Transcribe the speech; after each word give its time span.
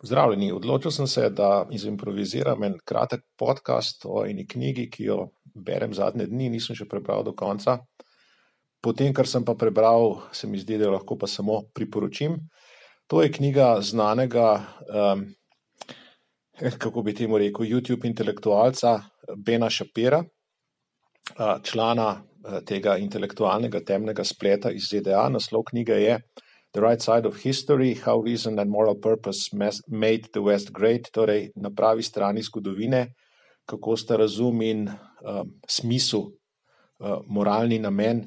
Pozdravljeni, 0.00 0.52
odločil 0.52 0.92
sem 0.92 1.06
se, 1.06 1.30
da 1.30 1.66
izimproviziram 1.72 2.64
en 2.64 2.76
kratek 2.84 3.22
podcast 3.38 4.04
o 4.04 4.26
eni 4.26 4.46
knjigi, 4.46 4.90
ki 4.92 5.08
jo 5.08 5.18
berem 5.54 5.94
zadnje 5.96 6.26
dni, 6.28 6.50
nisem 6.52 6.76
še 6.76 6.88
prebral 6.90 7.24
do 7.24 7.32
konca. 7.32 7.78
Potem, 8.84 9.14
kar 9.16 9.26
sem 9.26 9.44
pa 9.44 9.56
prebral, 9.58 10.20
se 10.36 10.46
mi 10.46 10.60
zdi, 10.60 10.76
da 10.76 10.86
jo 10.86 10.94
lahko 10.98 11.16
pa 11.18 11.26
samo 11.26 11.62
priporočim. 11.74 12.36
To 13.08 13.22
je 13.22 13.32
knjiga 13.32 13.70
znanega, 13.80 14.50
um, 14.90 15.24
kako 16.82 17.02
bi 17.02 17.14
temu 17.14 17.40
rekel, 17.40 17.66
YouTube 17.66 18.06
intelektualca 18.06 18.98
Bena 19.36 19.70
Shapira, 19.70 20.22
člana 21.62 22.10
tega 22.66 22.96
intelektualnega 23.02 23.80
temnega 23.86 24.24
spleta 24.24 24.70
iz 24.70 24.90
ZDA. 24.90 25.28
Naslov 25.32 25.66
knjige 25.70 25.98
je 26.02 26.20
The 26.72 26.80
Right 26.80 27.02
Side 27.02 27.26
of 27.26 27.36
History, 27.42 27.94
How 27.94 28.20
Reason 28.20 28.58
and 28.58 28.70
Moral 28.70 28.94
Purpose 29.00 29.50
Made 29.88 30.28
the 30.32 30.40
West 30.40 30.72
Great, 30.72 31.10
torej 31.12 31.50
na 31.56 31.70
pravi 31.70 32.02
strani 32.02 32.42
zgodovine, 32.42 33.14
kako 33.66 33.96
sta 33.96 34.16
razum 34.16 34.62
in 34.62 34.88
uh, 34.88 35.42
smisel, 35.68 36.20
uh, 37.00 37.22
moralni 37.26 37.78
namen 37.78 38.26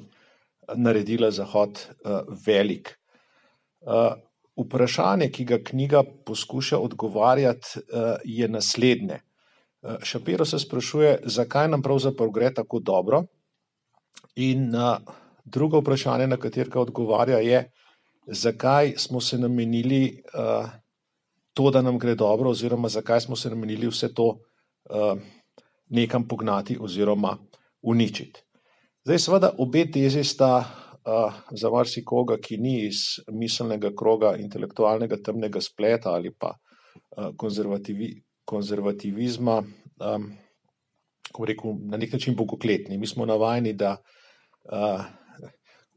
naredila 0.76 1.30
Zahod 1.30 1.78
uh, 2.04 2.20
velik. 2.46 2.96
Uh, 3.80 4.18
vprašanje, 4.60 5.30
ki 5.32 5.44
ga 5.44 5.58
knjiga 5.64 6.02
poskuša 6.26 6.78
odgovarjati, 6.78 7.80
uh, 7.80 8.16
je 8.24 8.48
naslednje. 8.48 9.20
Uh, 9.82 9.96
Šapiro 10.02 10.44
se 10.44 10.58
sprašuje, 10.58 11.18
zakaj 11.24 11.68
nam 11.68 11.82
pravzaprav 11.82 12.30
gre 12.30 12.54
tako 12.54 12.80
dobro, 12.80 13.24
in 14.36 14.74
uh, 14.74 14.98
drugo 15.44 15.80
vprašanje, 15.80 16.26
na 16.26 16.36
katerega 16.36 16.80
odgovarja, 16.80 17.38
je, 17.38 17.70
zakaj 18.26 18.94
smo 18.96 19.20
se 19.20 19.38
namenili 19.38 20.22
uh, 20.34 20.68
to, 21.54 21.70
da 21.70 21.82
nam 21.82 21.98
gre 21.98 22.14
dobro, 22.14 22.50
oziroma 22.50 22.88
zakaj 22.88 23.20
smo 23.20 23.36
se 23.36 23.50
namenili 23.50 23.88
vse 23.88 24.14
to 24.14 24.26
uh, 24.28 25.18
nekam 25.88 26.28
pognati 26.28 26.78
oziroma 26.80 27.36
uničiti. 27.82 28.42
Zdaj, 29.04 29.18
seveda, 29.18 29.50
obe 29.58 29.86
tezi 29.90 30.24
sta 30.24 30.58
uh, 30.58 31.34
za 31.50 31.70
marsikoga, 31.70 32.36
ki 32.38 32.56
ni 32.56 32.74
iz 32.86 33.18
miselnega 33.32 33.90
kroga 33.96 34.34
intelektualnega 34.36 35.16
temnega 35.24 35.60
spleta 35.60 36.12
ali 36.12 36.30
pa 36.30 36.52
uh, 36.54 37.30
konzervativi, 37.36 38.12
konzervativizma, 38.44 39.56
um, 39.60 40.30
kako 41.26 41.44
rekel, 41.44 41.74
na 41.90 41.96
nek 41.96 42.12
način 42.12 42.36
bogokletni. 42.36 42.98
Mi 42.98 43.06
smo 43.06 43.26
navajeni, 43.26 43.72
da 43.72 43.96
uh, 44.64 45.04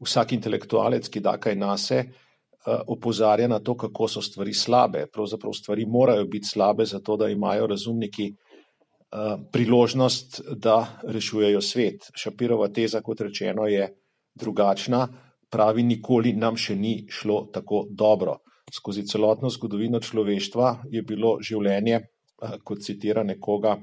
vsak 0.02 0.32
intelektualec, 0.32 1.08
ki 1.08 1.20
da 1.20 1.36
kaj 1.38 1.56
nase, 1.56 1.98
eh, 1.98 2.78
opozarja 2.86 3.48
na 3.48 3.60
to, 3.60 3.76
kako 3.76 4.08
so 4.08 4.22
stvari 4.22 4.54
slabe. 4.54 5.06
Pravzaprav 5.12 5.52
stvari 5.52 5.86
morajo 5.86 6.24
biti 6.24 6.46
slabe, 6.46 6.84
zato 6.84 7.16
da 7.16 7.28
imajo 7.28 7.66
razumniki 7.66 8.32
eh, 8.32 9.36
priložnost, 9.52 10.40
da 10.56 11.00
rešujejo 11.02 11.60
svet. 11.60 12.10
Šapirova 12.14 12.68
teza, 12.68 13.00
kot 13.00 13.20
rečeno, 13.20 13.66
je 13.66 13.88
drugačna. 14.34 15.08
Pravi, 15.50 15.82
nikoli 15.82 16.32
nam 16.32 16.56
še 16.56 16.74
ni 16.76 17.06
šlo 17.08 17.48
tako 17.52 17.86
dobro. 17.90 18.38
Skozi 18.72 19.04
celotno 19.06 19.50
zgodovino 19.50 20.00
človeštva 20.00 20.78
je 20.90 21.02
bilo 21.02 21.38
življenje, 21.40 21.94
eh, 21.94 22.58
kot 22.64 22.82
citira 22.82 23.22
nekoga, 23.22 23.78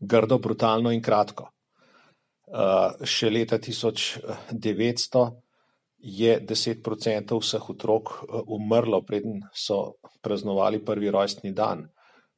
grdo, 0.00 0.38
brutalno 0.38 0.92
in 0.94 1.02
kratko. 1.02 1.53
Eh, 2.54 3.02
še 3.02 3.32
leta 3.34 3.58
1900 3.58 5.24
je 5.98 6.36
10% 6.38 7.38
vseh 7.40 7.64
otrok 7.72 8.12
eh, 8.14 8.42
umrlo, 8.46 9.00
preden 9.02 9.40
so 9.50 9.98
praznovali 10.22 10.78
prvi 10.78 11.10
rojstni 11.10 11.50
dan. 11.50 11.88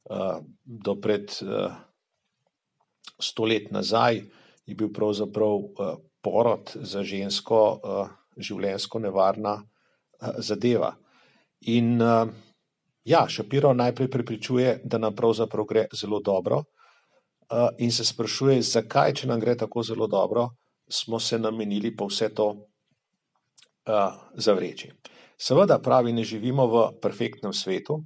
Eh, 0.09 0.39
do 0.65 0.95
pred 0.97 1.29
sto 3.17 3.45
let 3.45 3.69
nazaj 3.71 4.23
je 4.65 4.75
bil 4.77 4.89
pravzaprav 4.93 5.69
porod 6.21 6.73
za 6.81 7.01
žensko 7.05 7.59
življensko 8.37 8.99
nevarna 8.99 9.55
zadeva. 10.43 10.91
In 11.71 11.97
ja, 11.97 13.21
Šapiro 13.25 13.71
najprej 13.73 14.09
prepričuje, 14.11 14.75
da 14.83 14.99
nam 15.01 15.15
pravzaprav 15.15 15.65
gre 15.65 15.85
zelo 15.95 16.19
dobro, 16.19 16.61
in 17.77 17.91
se 17.91 18.05
sprašuje, 18.05 18.61
zakaj, 18.61 19.13
če 19.13 19.27
nam 19.27 19.39
gre 19.39 19.55
tako 19.57 19.83
zelo 19.83 20.07
dobro, 20.07 20.49
smo 20.89 21.19
se 21.19 21.39
namenili 21.39 21.95
pa 21.95 22.05
vse 22.05 22.29
to 22.35 22.47
zavreči. 24.35 24.91
Seveda, 25.37 25.79
pravi, 25.79 26.11
ne 26.13 26.23
živimo 26.23 26.65
v 26.67 26.83
perfektnem 27.01 27.53
svetu, 27.53 28.01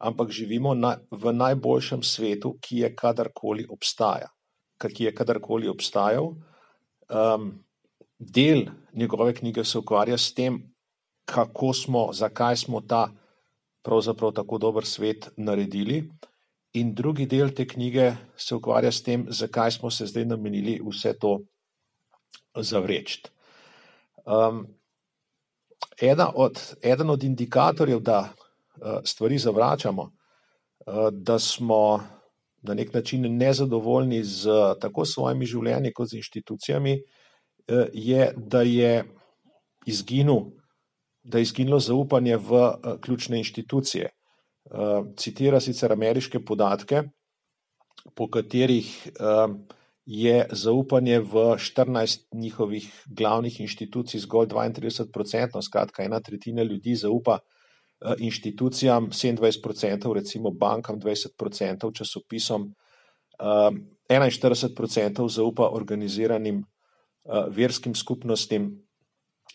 ampak 0.00 0.30
živimo 0.32 0.74
na, 0.74 0.96
v 1.10 1.32
najboljšem 1.32 2.02
svetu, 2.02 2.56
ki 2.60 2.82
je 2.82 2.94
kadarkoli 2.96 3.66
obstaja, 3.70 4.32
ki 4.80 5.04
je 5.04 5.14
kadarkoli 5.14 5.68
obstajal. 5.68 6.32
Um, 7.12 7.52
del 8.18 8.66
njegove 8.94 9.34
knjige 9.34 9.64
se 9.64 9.78
ukvarja 9.78 10.18
s 10.18 10.32
tem, 10.34 10.58
kako 11.24 11.72
smo, 11.72 12.08
zakaj 12.12 12.56
smo 12.56 12.80
ta 12.80 13.10
pravzaprav 13.82 14.32
tako 14.32 14.58
dober 14.58 14.86
svet 14.86 15.28
naredili. 15.36 16.08
In 16.72 16.94
drugi 16.94 17.26
del 17.28 17.50
te 17.52 17.66
knjige 17.68 18.14
se 18.36 18.54
ukvarja 18.56 18.92
s 18.92 19.02
tem, 19.04 19.26
zakaj 19.28 19.74
smo 19.76 19.90
se 19.90 20.06
zdaj 20.08 20.24
namenili 20.24 20.78
vse 20.80 21.12
to 21.20 21.40
zavreči. 22.56 23.20
Um, 24.24 24.66
od, 26.34 26.60
eden 26.82 27.10
od 27.10 27.24
indikatorjev, 27.24 28.00
da 28.00 28.20
uh, 28.32 29.02
stvari 29.04 29.38
zavračamo, 29.38 30.02
uh, 30.02 31.10
da 31.12 31.38
smo 31.38 32.00
na 32.62 32.74
nek 32.74 32.94
način 32.94 33.36
nezadovoljni 33.36 34.22
z 34.24 34.48
tako 34.80 35.04
svojimi 35.04 35.46
življenji, 35.46 35.92
kot 35.92 36.08
z 36.08 36.22
inštitucijami, 36.22 36.96
uh, 37.02 37.84
je, 37.92 38.32
da 38.36 38.62
je 38.62 39.04
izginil, 39.86 40.40
da 41.22 41.38
je 41.38 41.50
izginilo 41.50 41.80
zaupanje 41.80 42.36
v 42.36 42.64
uh, 42.64 42.96
ključne 43.00 43.44
inštitucije. 43.44 44.08
Eh, 44.72 45.04
citira 45.20 45.60
sicer 45.60 45.92
ameriške 45.92 46.40
podatke, 46.48 47.02
po 48.16 48.26
katerih 48.32 48.88
uh, 49.20 49.52
je 50.08 50.46
zaupanje 50.50 51.18
v 51.20 51.42
14 51.60 52.24
njihovih 52.34 52.86
glavnih 53.06 53.60
inštitucij 53.60 54.20
zgolj 54.24 54.48
32%, 54.48 55.60
skratka, 55.62 56.02
ena 56.02 56.20
tretjina 56.20 56.64
ljudi 56.64 56.96
zaupa 56.96 57.38
uh, 57.38 58.14
inštitucijam, 58.18 59.10
27%, 59.10 60.14
recimo 60.14 60.50
bankam, 60.50 60.98
20% 61.00 61.92
časopisom, 61.94 62.72
uh, 63.38 63.76
41% 64.08 65.28
zaupa 65.28 65.68
organiziranim 65.68 66.64
verskim 67.48 67.94
skupnostim, 67.94 68.82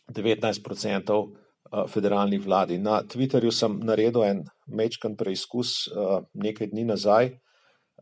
19% 0.08 1.47
federalni 1.90 2.38
vladi. 2.38 2.78
Na 2.78 3.02
Twitterju 3.04 3.52
sem 3.52 3.80
naredil 3.84 4.24
en 4.24 4.44
mečkan 4.68 5.16
preizkus 5.16 5.90
nekaj 6.34 6.72
dni 6.72 6.86
nazaj. 6.88 7.32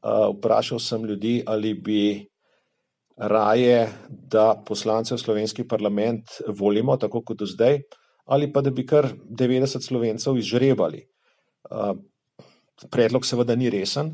Vprašal 0.05 0.79
sem 0.79 1.05
ljudi, 1.05 1.43
ali 1.47 1.73
bi 1.73 2.01
raje, 3.17 3.87
da 4.09 4.53
poslance 4.67 5.15
v 5.15 5.21
slovenski 5.21 5.63
parlament 5.67 6.41
volimo, 6.51 6.97
tako 6.99 7.23
kot 7.23 7.39
do 7.39 7.45
zdaj, 7.47 7.79
ali 8.25 8.51
pa 8.53 8.61
da 8.61 8.69
bi 8.69 8.85
kar 8.85 9.07
90 9.23 9.81
slovencev 9.81 10.37
izžrebali. 10.37 11.05
Predlog 12.91 13.25
seveda 13.25 13.55
ni 13.55 13.69
resen, 13.71 14.11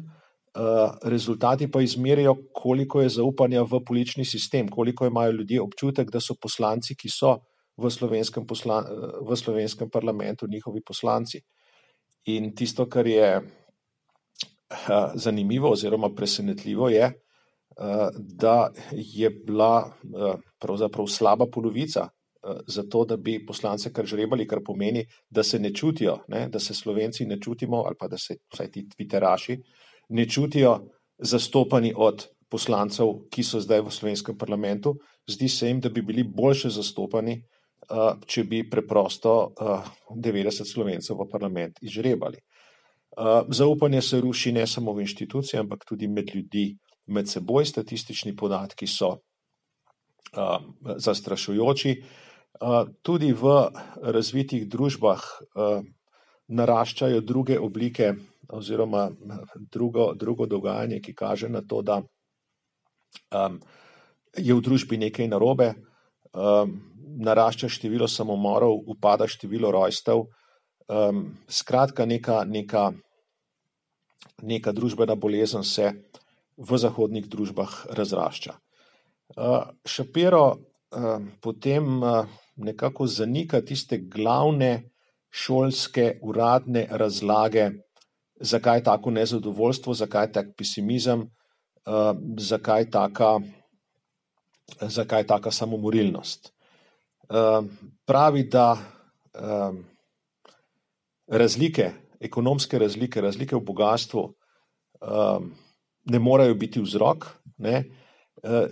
rezultati 1.03 1.71
pa 1.71 1.81
izmerijo, 1.81 2.35
koliko 2.53 3.01
je 3.01 3.09
zaupanja 3.17 3.63
v 3.63 3.79
politični 3.87 4.25
sistem, 4.25 4.69
koliko 4.69 5.05
imajo 5.07 5.31
ljudje 5.31 5.61
občutek, 5.61 6.11
da 6.11 6.19
so 6.19 6.35
poslanci, 6.41 6.95
ki 6.95 7.09
so 7.09 7.39
v 7.77 7.89
slovenskem, 7.91 8.45
posla, 8.47 8.83
v 9.21 9.35
slovenskem 9.35 9.89
parlamentu 9.89 10.47
njihovi 10.47 10.81
poslanci. 10.85 11.41
In 12.25 12.55
tisto, 12.55 12.85
kar 12.85 13.07
je 13.07 13.41
zanimivo 15.15 15.71
oziroma 15.71 16.11
presenetljivo, 16.15 16.89
je, 16.89 17.11
da 18.17 18.71
je 18.91 19.29
bila 19.29 19.93
pravzaprav 20.59 21.07
slaba 21.07 21.45
polovica 21.51 22.07
za 22.67 22.83
to, 22.89 23.05
da 23.05 23.17
bi 23.17 23.45
poslance 23.45 23.93
kar 23.93 24.05
žrebali, 24.05 24.47
kar 24.47 24.61
pomeni, 24.65 25.05
da 25.29 25.43
se 25.43 25.59
ne 25.59 25.73
čutijo, 25.73 26.19
ne, 26.27 26.47
da 26.49 26.59
se 26.59 26.73
slovenci 26.73 27.25
ne 27.25 27.37
čutimo, 27.41 27.83
ali 27.85 27.95
pa 27.99 28.07
da 28.07 28.17
se 28.17 28.37
vsaj 28.53 28.71
ti 28.71 28.87
tviteraši 28.89 29.57
ne 30.09 30.29
čutijo 30.29 30.79
zastopani 31.17 31.93
od 31.95 32.27
poslancev, 32.49 33.29
ki 33.31 33.43
so 33.43 33.59
zdaj 33.61 33.81
v 33.81 33.91
slovenskem 33.91 34.37
parlamentu. 34.37 34.95
Zdi 35.29 35.47
se 35.49 35.67
jim, 35.67 35.79
da 35.79 35.89
bi 35.89 36.01
bili 36.01 36.23
boljše 36.23 36.69
zastopani 36.69 37.37
uh, 37.37 37.60
če 38.25 38.43
bi 38.47 38.63
preprosto 38.69 39.51
90 40.09 40.63
eh, 40.63 40.67
slovencev 40.67 41.19
v 41.19 41.27
parlament 41.31 41.81
izžrebali. 41.81 42.39
Eh, 42.39 43.43
zaupanje 43.49 44.01
se 44.01 44.21
ruši 44.21 44.51
ne 44.51 44.67
samo 44.67 44.93
v 44.93 45.05
inštitucije, 45.05 45.59
ampak 45.59 45.85
tudi 45.87 46.07
med 46.07 46.31
ljudi, 46.35 46.77
med 47.07 47.29
seboj. 47.29 47.65
Statistični 47.65 48.35
podatki 48.35 48.87
so 48.87 49.17
zastrašujoči. 50.95 51.95
Tudi 53.03 53.31
v 53.35 53.51
razvitih 54.15 54.63
družbah 54.69 55.23
naraščajo 56.47 57.19
druge 57.21 57.57
oblike 57.59 58.13
oziroma 58.51 59.09
drugo, 59.71 60.13
drugo 60.15 60.45
dogajanje, 60.45 61.01
ki 61.01 61.15
kaže 61.15 61.49
na 61.49 61.61
to, 61.61 61.81
da 61.81 62.01
um, 63.31 63.59
je 64.37 64.53
v 64.53 64.61
družbi 64.61 64.97
nekaj 64.97 65.27
narobe, 65.31 65.73
um, 66.33 66.90
narašča 67.17 67.69
število 67.69 68.07
samomorov, 68.07 68.83
upada 68.87 69.27
število 69.27 69.71
rojstev, 69.71 70.25
um, 70.87 71.23
skratka, 71.47 72.05
neka, 72.05 72.43
neka, 72.47 72.91
neka 74.41 74.71
družbena 74.71 75.15
bolezen 75.15 75.63
se 75.63 75.91
v 76.57 76.77
zahodnih 76.77 77.27
družbah 77.29 77.85
razrašča. 77.89 78.55
Uh, 79.35 79.71
Šapiro 79.85 80.45
uh, 80.51 81.21
potem 81.41 82.03
uh, 82.03 82.27
nekako 82.55 83.07
zanika 83.07 83.61
tiste 83.61 83.97
glavne 83.97 84.91
šolske, 85.31 86.19
uradne 86.21 86.87
razlage, 86.91 87.69
zakaj 88.39 88.83
tako 88.83 89.11
nezadovoljstvo, 89.15 89.93
zakaj 89.93 90.31
tak 90.31 90.51
pesimizem, 90.57 91.21
uh, 91.87 92.11
zakaj 92.37 92.89
taka, 92.91 93.39
zakaj 94.81 95.27
taka 95.27 95.51
samomorilnost. 95.51 96.51
Uh, 97.31 97.63
pravi, 98.05 98.43
da 98.43 98.75
uh, 98.75 99.75
razlike, 101.27 101.91
ekonomske 102.19 102.79
razlike, 102.79 103.21
razlike 103.21 103.55
v 103.55 103.63
bogatstvu 103.63 104.23
uh, 104.23 105.39
ne 106.11 106.19
morejo 106.19 106.55
biti 106.55 106.81
vzrok. 106.83 107.27
Ne? 107.57 107.83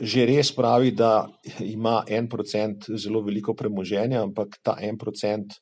Že 0.01 0.25
res 0.25 0.50
pravi, 0.56 0.91
da 0.97 1.27
ima 1.61 2.00
en 2.07 2.25
procent 2.29 2.88
zelo 2.97 3.21
veliko 3.21 3.53
premoženja, 3.53 4.23
ampak 4.23 4.56
ta 4.65 4.73
en 4.81 4.97
procent 4.97 5.53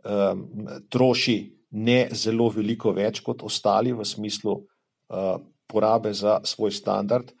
um, 0.00 0.46
troši 0.88 1.36
ne 1.76 2.06
zelo 2.16 2.48
veliko 2.48 2.94
več 2.96 3.20
kot 3.20 3.42
ostali 3.44 3.92
v 3.92 4.06
smislu 4.06 4.54
uh, 4.56 5.36
porabe 5.68 6.14
za 6.16 6.38
svoj 6.44 6.72
standard, 6.72 7.34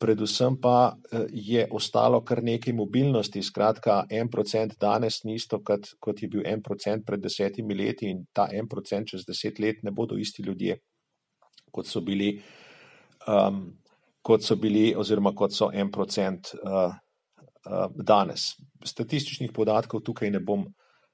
predvsem 0.00 0.56
pa 0.60 0.92
uh, 0.92 1.26
je 1.30 1.66
ostalo 1.70 2.22
kar 2.24 2.42
nekaj 2.42 2.72
mobilnosti. 2.76 3.42
Skratka, 3.42 4.04
en 4.10 4.30
procent 4.30 4.74
danes 4.80 5.22
ni 5.24 5.36
isto, 5.38 5.60
kot, 5.64 5.92
kot 6.00 6.22
je 6.22 6.28
bil 6.28 6.46
en 6.46 6.62
procent 6.62 7.04
pred 7.06 7.20
desetimi 7.20 7.76
leti, 7.76 8.10
in 8.10 8.24
ta 8.32 8.48
en 8.52 8.68
procent 8.68 9.12
čez 9.12 9.26
deset 9.28 9.60
let 9.60 9.84
ne 9.84 9.90
bodo 9.90 10.18
isti 10.18 10.42
ljudje, 10.42 10.78
kot 11.70 11.86
so 11.86 12.00
bili, 12.00 12.32
um, 13.28 13.62
kot 14.22 14.44
so 14.44 14.56
bili 14.56 14.90
oziroma 14.96 15.34
kot 15.36 15.54
so 15.54 15.70
en 15.72 15.90
procent 15.90 16.54
uh, 16.64 16.90
uh, 16.90 17.86
danes. 17.96 18.54
Statističnih 18.84 19.52
podatkov 19.52 20.04
tukaj 20.04 20.30
ne 20.30 20.40
bom 20.40 20.66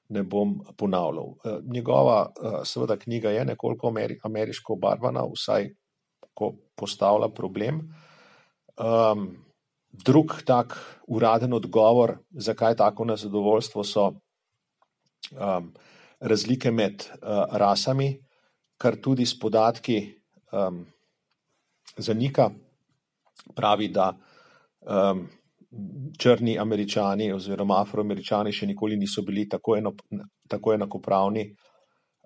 ne 0.09 0.23
bom 0.23 0.59
ponavljal. 0.77 1.33
Eh, 1.45 1.59
njegova, 1.73 2.31
eh, 2.43 2.59
seveda, 2.65 2.97
knjiga 2.97 3.29
je 3.29 3.45
nekoliko 3.45 3.93
ameriško 4.23 4.73
obarvana, 4.73 5.23
vsaj 5.33 5.69
ko 6.33 6.53
postavlja 6.75 7.29
problem. 7.29 7.81
Um, 8.77 9.47
drug 9.91 10.41
tak 10.45 10.77
uraden 11.07 11.53
odgovor, 11.53 12.17
zakaj 12.29 12.75
tako 12.75 13.05
nezadovoljstvo, 13.05 13.83
so 13.83 14.11
um, 15.31 15.73
razlike 16.19 16.71
med 16.71 17.05
uh, 17.09 17.45
rasami, 17.57 18.17
kar 18.77 18.95
tudi 19.01 19.25
s 19.25 19.39
podatki 19.39 20.13
um, 20.51 20.85
zanika. 21.97 22.49
Pravi, 23.55 23.87
da 23.87 24.11
um, 24.81 25.27
črni 26.19 26.59
američani 26.59 27.31
oziroma 27.33 27.81
afroameričani 27.81 28.51
še 28.51 28.67
nikoli 28.67 28.97
niso 28.97 29.21
bili 29.21 29.47
tako, 29.49 29.77
eno, 29.77 29.93
tako 30.49 30.73
enakopravni, 30.73 31.49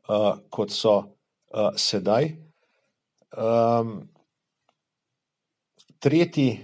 uh, 0.09 0.33
kot 0.49 0.71
so 0.71 0.97
uh, 0.97 1.71
sedaj. 1.75 2.31
Um, 3.31 4.10
tretji 6.01 6.59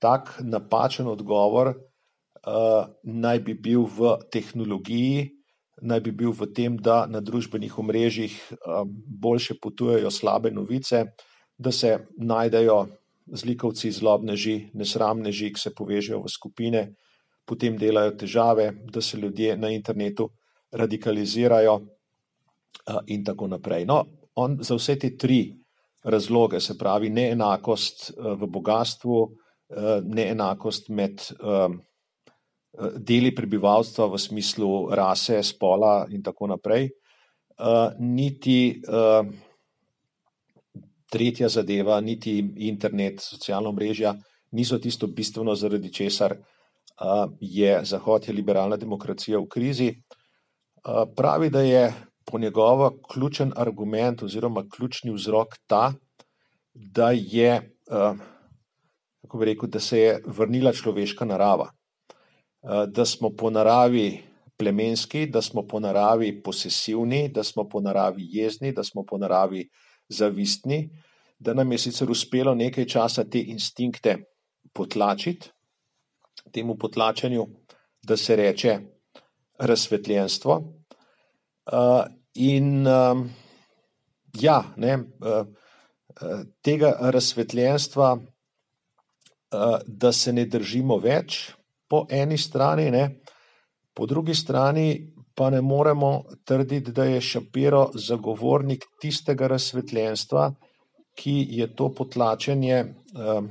tak 0.00 0.34
napačen 0.42 1.06
odgovor 1.06 1.74
uh, 1.74 2.88
naj 3.02 3.40
bi 3.46 3.54
bil 3.54 3.86
v 3.86 4.16
tehnologiji, 4.32 5.28
naj 5.82 6.00
bi 6.00 6.12
bil 6.12 6.32
v 6.36 6.48
tem, 6.56 6.76
da 6.76 7.04
na 7.06 7.20
družbenih 7.20 7.78
omrežjih 7.78 8.34
um, 8.50 8.88
boljše 9.06 9.60
potujejo 9.62 10.10
slabe 10.10 10.50
novice, 10.50 11.04
da 11.58 11.72
se 11.72 11.98
najdejo 12.18 12.86
zlikovci, 13.30 13.92
zlobneži, 13.92 14.70
nesramneži, 14.74 15.52
ki 15.54 15.60
se 15.60 15.74
povežejo 15.76 16.24
v 16.24 16.32
skupine, 16.32 16.82
potem 17.46 17.76
delajo 17.78 18.16
težave, 18.16 18.72
da 18.90 19.00
se 19.00 19.18
ljudje 19.20 19.56
na 19.56 19.70
internetu 19.70 20.30
radikalizirajo 20.72 21.80
in 23.06 23.24
tako 23.24 23.46
naprej. 23.46 23.84
No, 23.86 24.04
on 24.34 24.58
za 24.62 24.74
vse 24.74 24.96
te 24.98 25.16
tri 25.18 25.40
razloge, 26.04 26.60
se 26.60 26.78
pravi 26.78 27.10
neenakost 27.10 28.10
v 28.16 28.46
bogatstvu, 28.46 29.18
neenakost 30.04 30.88
med 30.88 31.22
deli 32.96 33.34
prebivalstva 33.34 34.06
v 34.06 34.18
smislu 34.18 34.88
rase, 34.94 35.42
spola 35.42 36.06
in 36.10 36.22
tako 36.22 36.46
naprej, 36.54 36.88
niti 37.98 38.80
tretja 41.10 41.48
zadeva, 41.48 42.00
niti 42.00 42.38
internet, 42.70 43.20
socialna 43.20 43.72
mreža, 43.72 44.14
niso 44.56 44.78
tisto 44.78 45.06
bistveno, 45.06 45.54
zaradi 45.54 45.92
česar 45.92 46.36
je 47.40 47.80
Zahod, 47.84 48.28
je 48.28 48.34
liberalna 48.34 48.76
demokracija 48.76 49.38
v 49.38 49.48
krizi. 49.48 49.90
Pravi, 51.16 51.50
da 51.50 51.60
je 51.60 51.92
po 52.24 52.38
njegovo 52.38 52.90
ključen 53.12 53.52
argument 53.56 54.22
oziroma 54.22 54.64
ključni 54.76 55.12
vzrok 55.14 55.54
ta, 55.66 55.92
da, 56.74 57.10
je, 57.10 57.76
uh, 57.90 58.18
kako 59.22 59.38
bi 59.38 59.44
rekel, 59.44 59.68
da 59.68 59.80
se 59.80 59.98
je 59.98 60.22
vrnila 60.26 60.72
človeška 60.72 61.24
narava, 61.24 61.70
uh, 61.70 62.84
da 62.88 63.04
smo 63.04 63.30
po 63.30 63.50
naravi. 63.50 64.30
Plemenski, 64.60 65.22
da 65.26 65.40
smo 65.42 65.62
po 65.66 65.78
naravi 65.80 66.42
posesivni, 66.42 67.30
da 67.32 67.40
smo 67.42 67.64
po 67.68 67.80
naravi 67.80 68.26
jezni, 68.28 68.74
da 68.76 68.84
smo 68.84 69.06
po 69.08 69.16
naravi 69.18 69.62
zavistni, 70.08 70.90
da 71.38 71.54
nam 71.54 71.72
je 71.72 71.78
sicer 71.78 72.10
uspelo 72.10 72.54
nekaj 72.54 72.84
časa 72.84 73.24
te 73.24 73.40
instinkte 73.40 74.18
potlačiti, 74.72 75.48
temu 76.52 76.76
potlačenju, 76.76 77.46
da 78.02 78.16
se 78.16 78.36
reče 78.36 78.78
razsvetljenstvo. 79.58 80.79
Uh, 81.72 82.04
in 82.34 82.86
uh, 82.86 83.20
ja, 84.40 84.64
ne, 84.76 84.96
uh, 84.98 85.46
tega 86.62 86.96
razsvetljenstva, 87.00 88.08
uh, 88.16 89.76
da 89.86 90.12
se 90.12 90.32
ne 90.32 90.46
držimo 90.50 90.98
več, 90.98 91.52
po 91.88 92.06
eni 92.10 92.38
strani, 92.38 92.90
ne, 92.90 93.04
po 93.94 94.06
drugi 94.06 94.34
strani 94.34 95.14
pa 95.34 95.50
ne 95.50 95.60
moremo 95.60 96.24
trditi, 96.44 96.92
da 96.92 97.04
je 97.04 97.20
Šapiro 97.20 97.90
zagovornik 97.94 98.84
tistega 99.00 99.46
razsvetljenstva, 99.48 100.50
ki 101.16 101.34
je 101.50 101.66
to 101.76 101.88
potlačenje 101.94 102.82
um, 102.84 103.48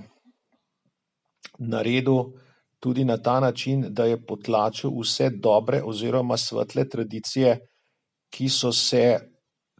naredil 1.59 2.23
tudi 2.79 3.03
na 3.05 3.17
ta 3.17 3.39
način, 3.39 3.87
da 3.89 4.05
je 4.05 4.19
potlačil 4.25 4.93
vse 5.01 5.29
dobre 5.29 5.81
oziroma 5.83 6.37
svetle 6.37 6.85
tradicije, 6.89 7.57
ki 8.29 8.49
so 8.49 8.71
se 8.75 9.19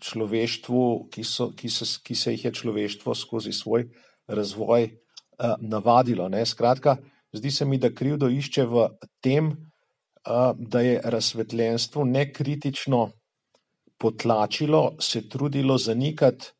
človeštvu, 0.01 0.84
ki, 1.12 1.24
so, 1.24 1.51
ki, 1.56 1.70
so, 1.70 1.86
ki 2.03 2.15
se 2.15 2.34
jih 2.34 2.46
je 2.46 2.51
človeštvo 2.62 3.15
skozi 3.15 3.53
svoj 3.53 3.89
razvoj 4.27 4.86
uh, 4.86 5.56
navadilo. 5.60 6.29
Ne? 6.29 6.46
Skratka, 6.46 6.98
zdi 7.34 7.51
se 7.51 7.65
mi, 7.65 7.77
da 7.77 7.94
krivdo 7.94 8.29
išče 8.29 8.65
v 8.65 8.88
tem, 9.22 9.51
da 10.56 10.82
je 10.82 11.01
razsvetljenstvo 11.03 12.03
nekritično 12.06 13.12
potlačilo, 13.98 14.96
se 15.00 15.29
trudilo 15.29 15.77
zanikati 15.77 16.51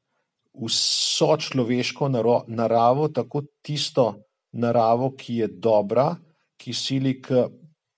vso 0.66 1.38
človeško 1.38 2.10
naravo, 2.48 3.08
tako 3.08 3.44
tisto 3.62 4.16
naravo, 4.52 5.14
ki 5.16 5.36
je 5.36 5.48
dobra, 5.48 6.16
ki 6.58 6.74
sili 6.74 7.22
k 7.22 7.48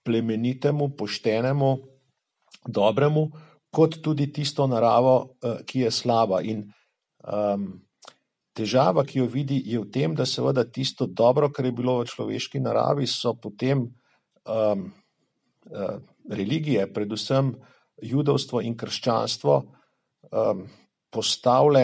plemenitemu, 0.04 0.90
poštenemu, 0.98 1.78
dobremu, 2.68 3.30
kot 3.72 4.01
tudi 4.04 4.28
tisto 4.34 4.68
naravo, 4.68 5.38
ki 5.66 5.86
je 5.86 5.92
slaba. 5.92 6.42
In 6.44 6.66
um, 7.24 7.68
težava, 8.54 9.06
ki 9.08 9.22
jo 9.22 9.28
vidi, 9.32 9.62
je 9.66 9.80
v 9.80 9.88
tem, 9.92 10.16
da 10.16 10.28
seveda 10.28 10.66
tisto 10.68 11.08
dobro, 11.08 11.48
kar 11.50 11.66
je 11.66 11.72
bilo 11.72 12.01
v 12.01 12.10
človeški 12.12 12.60
naravi, 12.60 13.08
so 13.08 13.32
potem 13.40 13.86
um, 13.88 14.90
Eh, 15.70 16.00
religije, 16.30 16.94
predvsem 16.94 17.54
judovstvo 18.01 18.62
in 18.66 18.74
krščanstvo, 18.78 19.56
um, 20.32 20.63
postavile 21.13 21.84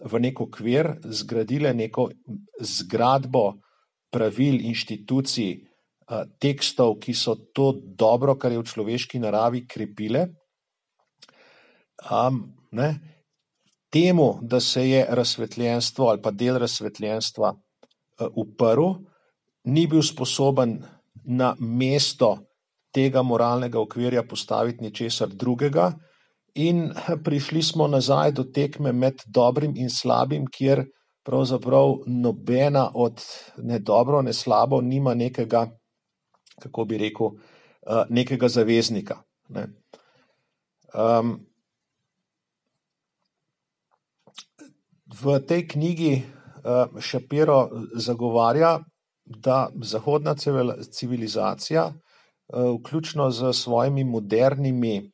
v 0.00 0.20
neko 0.20 0.46
okvir, 0.48 0.88
zgradile 1.04 1.74
neko 1.74 2.06
zgradbo 2.60 3.58
pravil, 4.10 4.62
inštitucij, 4.64 5.50
uh, 6.08 6.24
tekstov, 6.40 6.96
ki 7.04 7.12
so 7.12 7.34
to 7.52 7.72
dobro, 7.76 8.38
kar 8.40 8.52
je 8.52 8.62
v 8.62 8.68
človeški 8.70 9.20
naravi, 9.20 9.66
krepile. 9.68 10.28
Um, 12.10 12.42
ne, 12.70 12.98
temu, 13.90 14.38
da 14.42 14.60
se 14.60 14.88
je 14.90 15.06
razsvetljenstvo 15.08 16.08
ali 16.08 16.22
pa 16.22 16.30
del 16.30 16.58
razsvetljenstva 16.58 17.52
uh, 17.52 18.26
uprl, 18.36 18.92
ni 19.64 19.86
bil 19.86 20.02
sposoben 20.02 20.78
na 21.24 21.54
mesto 21.58 22.38
tega 22.94 23.22
moralnega 23.22 23.80
okvirja 23.80 24.22
postaviti 24.22 24.84
ničesar 24.84 25.28
drugega, 25.28 25.92
in 26.54 26.88
prišli 27.24 27.62
smo 27.62 27.86
nazaj 27.86 28.32
do 28.32 28.44
tekme 28.44 28.92
med 28.92 29.22
dobrim 29.26 29.74
in 29.76 29.90
slabim, 29.90 30.46
kjer 30.46 30.84
pravzaprav 31.22 31.98
nobena 32.06 32.90
od 32.94 33.20
ne 33.56 33.78
dobro, 33.78 34.22
ne 34.22 34.32
slabo, 34.32 34.80
nima 34.80 35.14
nekega, 35.14 35.66
kako 36.62 36.84
bi 36.84 36.98
rekel, 36.98 37.26
uh, 37.26 38.02
nekega 38.08 38.48
zaveznika. 38.48 39.20
Ne. 39.48 39.66
Um, 40.94 41.47
v 45.22 45.38
tej 45.46 45.68
knjigi 45.68 46.22
Šapiro 47.00 47.68
zagovarja, 47.96 48.78
da 49.24 49.68
zahodna 49.82 50.34
civilizacija, 50.90 51.84
uh, 51.86 52.80
vključno 52.80 53.30
z 53.30 53.52
svojimi 53.52 54.04
modernimi, 54.04 55.12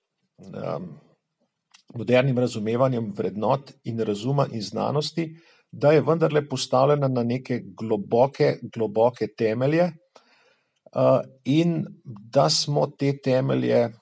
modernim 1.94 2.38
razumevanjem 2.38 3.12
vrednot 3.16 3.72
in 3.84 4.00
razuma 4.00 4.46
in 4.52 4.62
znanosti, 4.62 5.36
da 5.72 5.92
je 5.92 6.00
vendarle 6.00 6.48
postavljena 6.48 7.08
na 7.08 7.22
neke 7.22 7.60
globoke, 7.64 8.58
globoke 8.62 9.28
temelje, 9.38 9.84
uh, 9.84 11.20
in 11.44 11.84
da 12.04 12.50
smo 12.50 12.86
te 12.86 13.16
temelje 13.18 13.92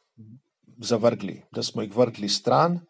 zavrgli, 0.78 1.42
da 1.52 1.62
smo 1.62 1.82
jih 1.82 1.96
vrgli 1.96 2.28
stran. 2.28 2.80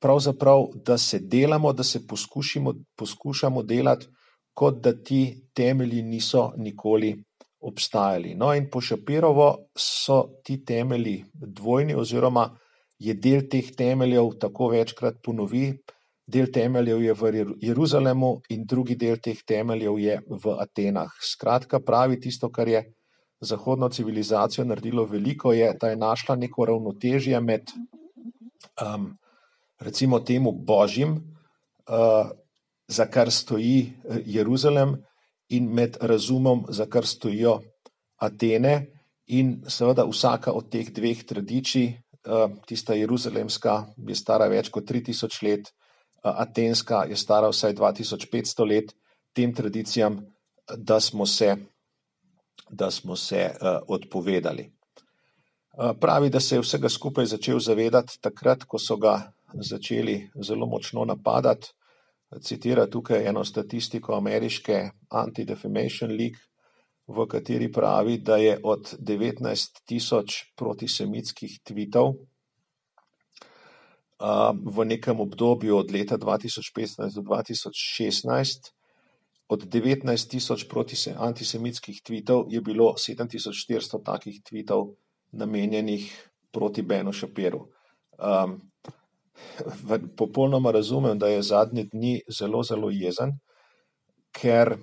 Pravzaprav, 0.00 0.66
da 0.86 0.98
se 0.98 1.18
delamo, 1.18 1.72
da 1.72 1.82
se 1.82 2.06
poskušamo, 2.06 2.74
poskušamo 2.96 3.62
delati, 3.62 4.06
kot 4.54 4.80
da 4.82 4.92
ti 5.02 5.48
temelji 5.54 6.02
niso 6.02 6.52
nikoli 6.56 7.24
obstajali. 7.60 8.34
No, 8.34 8.52
in 8.54 8.68
po 8.70 8.80
Šapirovo 8.80 9.56
so 9.78 10.22
ti 10.44 10.64
temelji 10.64 11.24
dvojni, 11.34 11.94
oziroma 11.94 12.48
je 12.98 13.14
del 13.14 13.46
teh 13.50 13.70
temeljev 13.76 14.34
tako 14.40 14.68
večkrat 14.74 15.22
ponovi. 15.22 15.72
Del 16.28 16.50
temeljev 16.52 17.02
je 17.02 17.12
v 17.14 17.44
Jeruzalemu, 17.62 18.32
in 18.52 18.66
drugi 18.68 18.98
del 19.00 19.16
teh 19.16 19.38
temeljev 19.46 19.98
je 19.98 20.18
v 20.28 20.56
Atenah. 20.60 21.14
Skratka, 21.24 21.80
pravi 21.80 22.20
tisto, 22.20 22.50
kar 22.52 22.68
je 22.68 22.82
zahodno 23.40 23.88
civilizacijo 23.88 24.64
naredilo 24.64 25.04
veliko, 25.04 25.52
je, 25.52 25.72
da 25.80 25.88
je 25.88 25.96
našla 25.96 26.36
neko 26.36 26.66
ravnotežje 26.68 27.40
med 27.40 27.70
um, 28.82 29.14
recimo 29.78 30.20
temu 30.20 30.52
božjim, 30.52 31.10
uh, 31.88 32.30
za 32.88 33.06
kar 33.06 33.30
stoji 33.30 33.92
eh, 34.04 34.22
Jeruzalem, 34.26 34.96
in 35.48 35.68
med 35.74 35.96
razumom, 36.00 36.64
za 36.68 36.86
kar 36.86 37.06
stojijo 37.06 37.60
Atene. 38.16 38.86
In 39.26 39.62
seveda 39.68 40.04
vsaka 40.08 40.52
od 40.52 40.70
teh 40.72 40.88
dveh 40.92 41.24
tradicij, 41.24 41.92
uh, 42.26 42.50
tista 42.66 42.94
jeruzalemska, 42.94 43.86
je 44.08 44.14
stara 44.16 44.48
več 44.48 44.70
kot 44.72 44.88
3000 44.88 45.42
let, 45.44 45.68
uh, 45.68 46.32
atenska 46.32 47.04
je 47.08 47.16
stara 47.16 47.50
vsaj 47.52 47.74
2500 47.76 48.66
let, 48.68 48.94
tem 49.36 49.52
tradicijam, 49.54 50.22
da 50.76 51.00
smo 51.00 51.26
se, 51.26 51.56
da 52.70 52.90
smo 52.90 53.16
se 53.16 53.50
uh, 53.52 53.78
odpovedali. 53.88 54.72
Pravi, 56.00 56.30
da 56.30 56.40
se 56.40 56.56
je 56.56 56.60
vsega 56.60 56.88
skupaj 56.88 57.26
začel 57.26 57.60
zavedati 57.60 58.16
takrat, 58.20 58.64
ko 58.64 58.80
so 58.82 58.96
ga 58.96 59.12
začeli 59.54 60.30
zelo 60.42 60.66
močno 60.66 61.04
napadati. 61.04 61.68
Citira 62.44 62.86
tukaj 62.86 63.24
eno 63.26 63.44
statistiko 63.44 64.14
ameriške 64.14 64.90
Anti-Defamation 65.08 66.12
League, 66.12 66.40
v 67.08 67.24
kateri 67.26 67.72
pravi, 67.72 68.18
da 68.18 68.36
je 68.36 68.58
od 68.62 68.94
19 69.00 69.80
tisoč 69.88 70.52
protisemitskih 70.56 71.60
tvitev 71.64 72.12
v 74.64 74.84
nekem 74.84 75.20
obdobju 75.20 75.76
od 75.76 75.90
leta 75.90 76.18
2015 76.18 77.14
do 77.14 77.22
2016, 77.22 78.72
od 79.48 79.64
19 79.64 80.30
tisoč 80.30 80.66
antisemitskih 81.16 82.02
tvitev 82.02 82.44
je 82.48 82.60
bilo 82.60 82.94
7400 82.98 84.04
takih 84.04 84.42
tvitev 84.42 84.92
namenjenih 85.32 86.30
proti 86.52 86.82
Benu 86.82 87.12
Šapiru. 87.12 87.68
Um, 88.18 88.60
popolnoma 90.16 90.70
razumem, 90.70 91.18
da 91.18 91.28
je 91.28 91.42
zadnji 91.42 91.88
dni 91.92 92.20
zelo, 92.38 92.62
zelo 92.62 92.90
jezen, 92.90 93.38
ker 94.32 94.76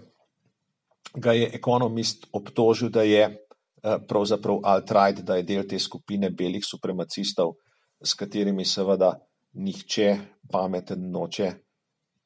ga 1.13 1.33
je 1.33 1.49
ekonomist 1.53 2.27
obtožil, 2.33 2.89
da 2.89 3.01
je 3.01 3.23
eh, 3.23 3.97
pravzaprav 4.07 4.59
alt-right, 4.63 5.21
da 5.23 5.35
je 5.35 5.43
del 5.43 5.67
te 5.67 5.79
skupine 5.79 6.29
belih 6.29 6.65
supremacistov, 6.65 7.55
s 8.03 8.13
katerimi 8.13 8.65
seveda 8.65 9.13
nihče 9.53 10.17
pameten 10.51 11.09
noče 11.11 11.51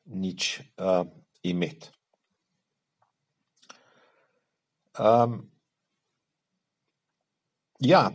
nič 0.09 0.59
uh, 0.81 1.05
imeti. 1.43 1.91
Um, 5.00 5.51
ja, 7.79 8.09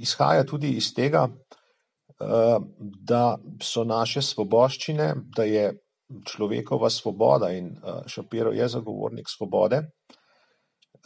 izhaja 0.00 0.44
tudi 0.44 0.74
iz 0.76 0.92
tega, 0.94 1.28
eh, 1.28 2.58
da 2.80 3.38
so 3.62 3.84
naše 3.84 4.22
svoboščine, 4.22 5.14
da 5.36 5.44
je 5.44 5.72
človekova 6.26 6.90
svoboda 6.90 7.50
in 7.52 7.72
eh, 7.76 8.02
Šapiro 8.06 8.52
je 8.52 8.68
zagovornik 8.68 9.28
svobode, 9.28 9.82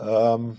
ehm, 0.00 0.50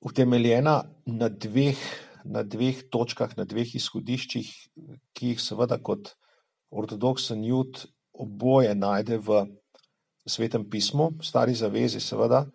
utemeljena 0.00 0.82
na 1.06 1.28
dveh, 1.28 1.78
na 2.24 2.42
dveh 2.42 2.82
točkah, 2.90 3.36
na 3.36 3.44
dveh 3.44 3.74
izhodiščih, 3.76 4.52
ki 5.12 5.34
jih 5.34 5.40
seveda 5.40 5.78
kot 5.82 6.14
ortodoksen 6.70 7.44
jud 7.44 7.84
oboje 8.12 8.74
najde 8.74 9.18
v 9.18 9.44
svetem 10.26 10.64
pismu, 10.70 11.10
stari 11.22 11.54
zavezi 11.54 12.00
seveda, 12.00 12.46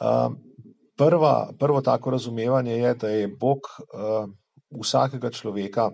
ehm, 0.00 0.40
prva, 1.00 1.52
prvo 1.58 1.80
tako 1.80 2.10
razumevanje 2.10 2.72
je, 2.72 2.94
da 2.94 3.08
je 3.08 3.28
Bog 3.28 3.58
uh, 3.58 4.28
vsakega 4.80 5.30
človeka, 5.30 5.90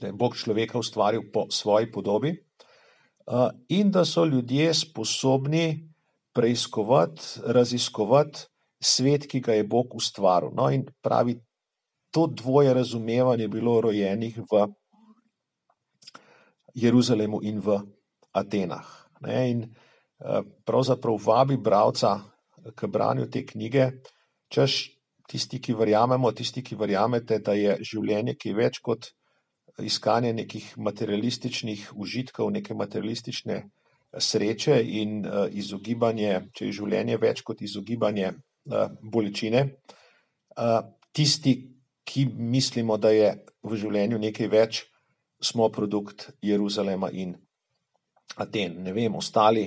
da 0.00 0.06
je 0.06 0.12
Bog 0.12 0.36
človeka 0.36 0.78
ustvaril 0.78 1.22
po 1.32 1.46
svoji 1.50 1.90
podobi 1.92 2.36
uh, 3.26 3.50
in 3.68 3.90
da 3.90 4.04
so 4.04 4.24
ljudje 4.24 4.74
sposobni 4.74 5.90
preiskovati, 6.32 7.22
raziskovati 7.46 8.46
svet, 8.82 9.26
ki 9.26 9.40
ga 9.40 9.54
je 9.54 9.64
Bog 9.64 9.94
ustvaril. 9.94 10.50
No, 10.54 10.70
in 10.70 10.86
pravi, 11.02 11.40
to 12.10 12.26
dvoje 12.26 12.74
razumevanje 12.74 13.42
je 13.44 13.48
bilo 13.48 13.80
rojenih 13.80 14.38
v 14.38 14.66
Jeruzalemu 16.74 17.40
in 17.42 17.58
v 17.60 17.80
Atenah. 18.32 18.86
Ne, 19.20 19.50
in 19.50 19.64
uh, 19.64 20.46
pravzaprav 20.64 21.18
vabi 21.26 21.56
bralca 21.56 22.33
k 22.74 22.88
branju 22.88 23.28
te 23.30 23.44
knjige, 23.46 23.90
češ 24.48 24.94
tisti, 25.28 25.60
ki 25.60 25.74
verjamemo, 25.74 26.32
tisti, 26.32 26.62
ki 26.62 26.76
verjamete, 26.76 27.40
da 27.44 27.54
je 27.56 27.76
življenje 27.84 28.36
kaj 28.40 28.56
več 28.56 28.80
kot 28.84 29.10
iskanje 29.82 30.32
nekih 30.32 30.74
materialističnih 30.78 31.88
užitkov, 31.98 32.52
neke 32.54 32.74
materialistične 32.74 33.62
sreče 34.18 34.78
in 35.00 35.24
uh, 35.26 35.46
izogibanje, 35.50 36.50
če 36.54 36.68
je 36.68 36.76
življenje 36.78 37.18
več 37.18 37.42
kot 37.42 37.62
izogibanje 37.66 38.30
uh, 38.30 38.92
bolečine. 39.02 39.64
Uh, 40.54 40.78
tisti, 41.12 41.56
ki 42.04 42.26
mislimo, 42.28 42.98
da 43.00 43.10
je 43.10 43.32
v 43.64 43.78
življenju 43.80 44.20
nekaj 44.20 44.48
več, 44.52 44.84
smo 45.40 45.70
produkt 45.72 46.28
Jeruzalema 46.44 47.08
in 47.10 47.32
Aten. 48.40 48.76
Ne 48.84 48.92
vem, 48.92 49.16
ostali 49.16 49.66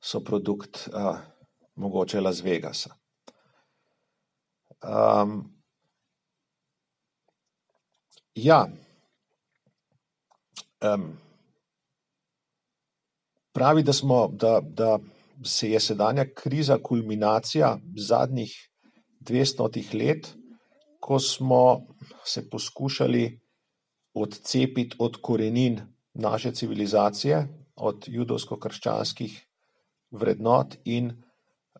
so 0.00 0.22
produkt. 0.24 0.86
Uh, 0.88 1.18
mogoče 1.74 2.20
Las 2.20 2.42
Vegasa. 2.42 2.94
Um, 4.84 5.54
ja, 8.34 8.68
um, 10.94 11.18
pravi, 13.52 13.82
da, 13.82 13.92
smo, 13.92 14.28
da, 14.28 14.60
da 14.60 14.98
se 15.44 15.70
je 15.70 15.80
sedanja 15.80 16.24
kriza 16.34 16.78
kulminacija 16.82 17.78
zadnjih 17.96 18.70
200 19.20 19.94
let, 19.94 20.34
ko 21.00 21.18
smo 21.18 21.80
se 22.24 22.50
poskušali 22.50 23.40
odcepiti 24.14 24.96
od 24.98 25.16
korenin 25.22 25.80
naše 26.14 26.52
civilizacije, 26.52 27.48
od 27.76 28.04
judovsko-krščanskih 28.08 29.40
vrednot 30.10 30.76
in 30.84 31.23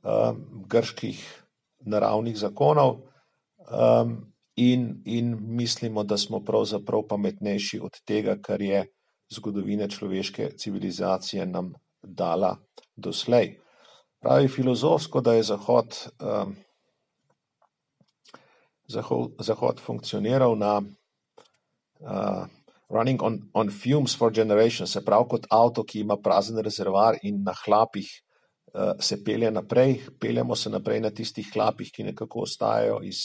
uh, 0.04 0.36
grških 0.68 1.44
naravnih 1.84 2.36
zakonov, 2.36 3.00
um, 3.70 4.34
in, 4.56 5.02
in 5.04 5.36
mislimo, 5.40 6.04
da 6.04 6.16
smo 6.16 6.40
pravzaprav 6.44 7.02
pametnejši 7.08 7.80
od 7.82 8.00
tega, 8.04 8.36
kar 8.42 8.62
je 8.62 8.86
zgodovina 9.34 9.88
človeške 9.88 10.50
civilizacije 10.58 11.46
nam 11.46 11.72
dala 12.02 12.56
doslej. 12.96 13.58
Pravi 14.20 14.48
filozofsko, 14.48 15.20
da 15.20 15.34
je 15.34 15.42
Zahod, 15.42 15.96
um, 16.20 16.56
Zahod, 18.88 19.32
Zahod 19.38 19.80
funkcioniral 19.80 20.56
na 20.58 20.78
uh, 20.78 22.46
running 22.88 23.22
on, 23.22 23.40
on 23.54 23.70
fumes 23.70 24.16
for 24.16 24.32
generations, 24.32 24.92
se 24.92 25.04
pravi 25.04 25.28
kot 25.28 25.46
avto, 25.50 25.84
ki 25.84 26.00
ima 26.00 26.16
prazen 26.16 26.58
rezervar 26.58 27.18
in 27.22 27.42
na 27.44 27.52
hlapih 27.64 28.06
uh, 28.06 28.33
se 29.00 29.24
pelje 29.24 29.50
naprej, 29.50 30.00
peljemo 30.20 30.56
se 30.56 30.70
naprej 30.70 31.00
na 31.00 31.10
tistih 31.10 31.46
hlapih, 31.54 31.90
ki 31.94 32.04
nekako 32.10 32.40
ostajajo 32.40 33.00
iz 33.02 33.20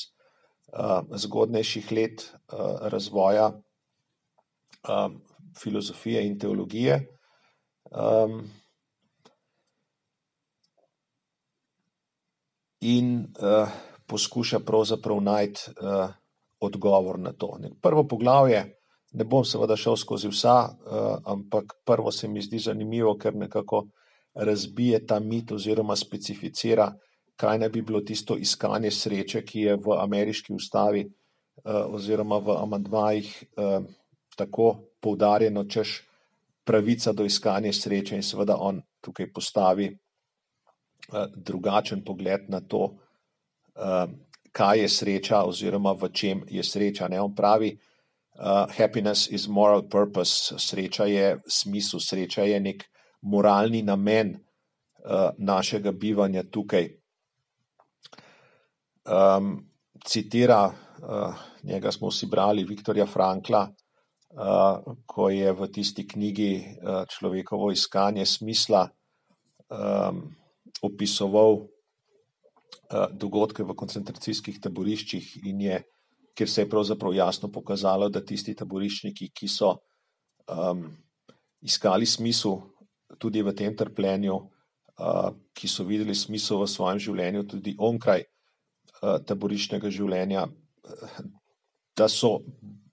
uh, 0.73 1.01
zgodnejših 1.17 1.91
let 1.91 2.25
uh, 2.29 2.59
razvoja 2.81 3.47
uh, 3.49 5.11
filozofije 5.57 6.25
in 6.27 6.39
teologije. 6.39 6.99
Um, 7.89 8.43
in 12.81 13.27
uh, 13.41 13.69
poskuša 14.07 14.59
pravzaprav 14.59 15.21
najti 15.21 15.71
uh, 15.71 16.09
odgovor 16.59 17.19
na 17.19 17.33
to. 17.33 17.57
Prvo 17.81 18.07
poglavje, 18.07 18.75
ne 19.11 19.23
bom 19.23 19.45
seveda 19.45 19.75
šel 19.75 19.97
skozi 19.97 20.29
vsa, 20.29 20.57
uh, 20.69 21.17
ampak 21.25 21.73
prvo 21.85 22.11
se 22.11 22.27
mi 22.27 22.41
zdi 22.41 22.59
zanimivo, 22.59 23.17
ker 23.17 23.35
nekako 23.35 23.87
razbije 24.33 25.05
ta 25.05 25.19
mit 25.19 25.51
oziroma 25.51 25.95
specificira, 25.95 26.93
kaj 27.35 27.59
naj 27.59 27.69
bi 27.69 27.81
bilo 27.81 28.01
tisto 28.01 28.37
iskanje 28.37 28.91
sreče, 28.91 29.43
ki 29.45 29.59
je 29.59 29.75
v 29.75 29.95
ameriški 29.99 30.53
ustavi 30.53 31.05
uh, 31.05 31.87
oziroma 31.95 32.37
v 32.37 32.57
amandmajih 32.57 33.31
uh, 33.57 33.85
tako 34.35 34.73
poudarjeno, 35.01 35.63
češ 35.63 36.01
pravica 36.63 37.13
do 37.13 37.25
iskanja 37.25 37.73
sreče 37.73 38.15
in 38.15 38.23
seveda 38.23 38.57
on 38.59 38.81
tukaj 39.01 39.31
postavi 39.33 39.89
uh, 39.89 41.25
drugačen 41.35 42.03
pogled 42.05 42.49
na 42.49 42.59
to, 42.61 42.83
uh, 42.85 44.03
kaj 44.51 44.81
je 44.81 44.89
sreča 44.89 45.43
oziroma 45.43 45.93
v 45.93 46.11
čem 46.13 46.43
je 46.47 46.63
sreča. 46.63 47.07
Ne? 47.07 47.21
On 47.21 47.35
pravi, 47.35 47.71
uh, 47.71 48.67
happiness 48.77 49.31
is 49.31 49.47
moral 49.47 49.87
purpose, 49.89 50.59
sreča 50.59 51.05
je 51.05 51.37
smisel, 51.47 51.99
sreča 51.99 52.43
je 52.43 52.59
nek 52.59 52.85
moralni 53.21 53.81
namen 53.83 54.35
uh, 54.35 55.29
našega 55.37 55.91
bivanja 55.91 56.43
tukaj. 56.51 56.89
Um, 59.09 59.57
citira, 60.05 60.67
uh, 60.67 61.35
njega 61.63 61.91
smo 61.91 62.09
vsi 62.09 62.25
brali, 62.25 62.63
Viktorja 62.63 63.05
Frankla, 63.05 63.63
uh, 63.67 64.95
ko 65.05 65.29
je 65.29 65.51
v 65.51 65.67
tisti 65.73 66.07
knjigi 66.07 66.53
uh, 66.59 67.03
Človekovo 67.09 67.71
iskanje 67.71 68.25
smisla 68.25 68.87
um, 69.69 70.23
opisoval 70.81 71.65
dogodke 73.13 73.63
v 73.63 73.73
koncentracijskih 73.77 74.57
taboriščih 74.61 75.25
in 75.45 75.61
je, 75.61 75.75
ker 76.33 76.49
se 76.49 76.63
je 76.63 76.69
pravzaprav 76.69 77.13
jasno 77.13 77.51
pokazalo, 77.53 78.07
da 78.09 78.21
tisti 78.25 78.55
taboriščniki, 78.57 79.29
ki 79.29 79.47
so 79.47 79.75
um, 80.49 80.87
iskali 81.61 82.05
smisel 82.09 82.57
tudi 83.17 83.41
v 83.41 83.53
tem 83.55 83.75
trpljenju, 83.75 84.35
uh, 84.35 85.29
ki 85.53 85.67
so 85.67 85.83
videli 85.87 86.15
smisel 86.15 86.63
v 86.63 86.69
svojem 86.69 86.99
življenju, 86.99 87.45
tudi 87.47 87.75
onkraj 87.77 88.25
uh, 88.25 89.17
taboriščnega 89.25 89.89
življenja, 89.89 90.47
da 91.97 92.07
so 92.07 92.39